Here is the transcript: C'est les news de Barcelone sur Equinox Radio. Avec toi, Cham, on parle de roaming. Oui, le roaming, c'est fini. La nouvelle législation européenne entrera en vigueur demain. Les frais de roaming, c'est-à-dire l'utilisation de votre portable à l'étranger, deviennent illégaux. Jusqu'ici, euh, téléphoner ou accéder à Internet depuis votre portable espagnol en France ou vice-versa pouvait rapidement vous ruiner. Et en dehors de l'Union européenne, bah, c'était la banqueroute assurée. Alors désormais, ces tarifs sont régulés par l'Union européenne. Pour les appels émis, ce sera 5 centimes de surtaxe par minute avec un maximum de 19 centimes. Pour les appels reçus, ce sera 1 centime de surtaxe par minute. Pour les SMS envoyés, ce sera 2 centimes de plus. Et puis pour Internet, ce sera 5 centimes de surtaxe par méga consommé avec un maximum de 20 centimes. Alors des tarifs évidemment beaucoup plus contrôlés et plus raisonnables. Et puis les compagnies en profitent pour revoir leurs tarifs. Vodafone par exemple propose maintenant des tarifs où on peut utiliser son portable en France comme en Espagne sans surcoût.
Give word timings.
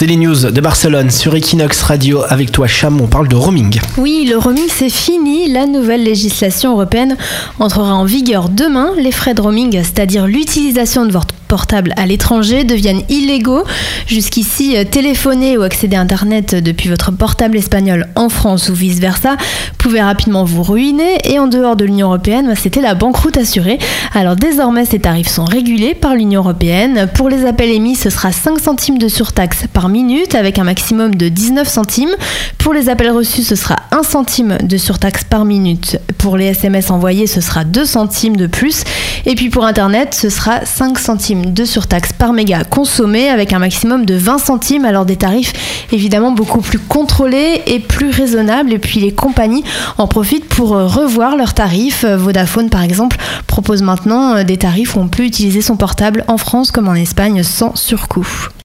C'est 0.00 0.06
les 0.06 0.16
news 0.16 0.50
de 0.50 0.60
Barcelone 0.62 1.10
sur 1.10 1.34
Equinox 1.34 1.82
Radio. 1.82 2.22
Avec 2.26 2.50
toi, 2.50 2.66
Cham, 2.66 3.02
on 3.02 3.06
parle 3.06 3.28
de 3.28 3.36
roaming. 3.36 3.78
Oui, 3.98 4.26
le 4.26 4.38
roaming, 4.38 4.64
c'est 4.66 4.88
fini. 4.88 5.52
La 5.52 5.66
nouvelle 5.66 6.02
législation 6.02 6.72
européenne 6.72 7.18
entrera 7.58 7.94
en 7.94 8.06
vigueur 8.06 8.48
demain. 8.48 8.92
Les 8.96 9.12
frais 9.12 9.34
de 9.34 9.42
roaming, 9.42 9.72
c'est-à-dire 9.82 10.26
l'utilisation 10.26 11.04
de 11.04 11.12
votre 11.12 11.34
portable 11.48 11.92
à 11.96 12.06
l'étranger, 12.06 12.64
deviennent 12.64 13.02
illégaux. 13.10 13.64
Jusqu'ici, 14.06 14.74
euh, 14.76 14.84
téléphoner 14.84 15.58
ou 15.58 15.62
accéder 15.62 15.96
à 15.96 16.00
Internet 16.00 16.54
depuis 16.54 16.88
votre 16.88 17.10
portable 17.10 17.58
espagnol 17.58 18.06
en 18.14 18.30
France 18.30 18.70
ou 18.70 18.74
vice-versa 18.74 19.36
pouvait 19.76 20.00
rapidement 20.00 20.44
vous 20.44 20.62
ruiner. 20.62 21.18
Et 21.24 21.38
en 21.38 21.48
dehors 21.48 21.76
de 21.76 21.84
l'Union 21.84 22.06
européenne, 22.06 22.46
bah, 22.46 22.54
c'était 22.54 22.80
la 22.80 22.94
banqueroute 22.94 23.36
assurée. 23.36 23.78
Alors 24.14 24.36
désormais, 24.36 24.86
ces 24.86 25.00
tarifs 25.00 25.28
sont 25.28 25.44
régulés 25.44 25.94
par 25.94 26.14
l'Union 26.14 26.40
européenne. 26.40 27.06
Pour 27.14 27.28
les 27.28 27.44
appels 27.44 27.70
émis, 27.70 27.96
ce 27.96 28.08
sera 28.08 28.32
5 28.32 28.58
centimes 28.58 28.98
de 28.98 29.08
surtaxe 29.08 29.64
par 29.72 29.89
minute 29.90 30.34
avec 30.34 30.58
un 30.58 30.64
maximum 30.64 31.14
de 31.14 31.28
19 31.28 31.68
centimes. 31.68 32.14
Pour 32.58 32.72
les 32.72 32.88
appels 32.88 33.10
reçus, 33.10 33.42
ce 33.42 33.54
sera 33.54 33.76
1 33.90 34.02
centime 34.02 34.58
de 34.62 34.76
surtaxe 34.76 35.24
par 35.24 35.44
minute. 35.44 35.98
Pour 36.18 36.36
les 36.36 36.46
SMS 36.46 36.90
envoyés, 36.90 37.26
ce 37.26 37.40
sera 37.40 37.64
2 37.64 37.84
centimes 37.84 38.36
de 38.36 38.46
plus. 38.46 38.84
Et 39.26 39.34
puis 39.34 39.50
pour 39.50 39.64
Internet, 39.64 40.14
ce 40.14 40.28
sera 40.28 40.64
5 40.64 40.98
centimes 40.98 41.52
de 41.52 41.64
surtaxe 41.64 42.12
par 42.12 42.32
méga 42.32 42.64
consommé 42.64 43.28
avec 43.28 43.52
un 43.52 43.58
maximum 43.58 44.04
de 44.06 44.14
20 44.14 44.38
centimes. 44.38 44.84
Alors 44.84 45.04
des 45.04 45.16
tarifs 45.16 45.52
évidemment 45.92 46.32
beaucoup 46.32 46.60
plus 46.60 46.78
contrôlés 46.78 47.62
et 47.66 47.80
plus 47.80 48.10
raisonnables. 48.10 48.72
Et 48.72 48.78
puis 48.78 49.00
les 49.00 49.12
compagnies 49.12 49.64
en 49.98 50.06
profitent 50.06 50.48
pour 50.48 50.70
revoir 50.70 51.36
leurs 51.36 51.54
tarifs. 51.54 52.04
Vodafone 52.04 52.70
par 52.70 52.82
exemple 52.82 53.16
propose 53.46 53.82
maintenant 53.82 54.44
des 54.44 54.56
tarifs 54.56 54.96
où 54.96 55.00
on 55.00 55.08
peut 55.08 55.24
utiliser 55.24 55.60
son 55.60 55.76
portable 55.76 56.24
en 56.28 56.36
France 56.36 56.70
comme 56.70 56.88
en 56.88 56.94
Espagne 56.94 57.42
sans 57.42 57.74
surcoût. 57.74 58.50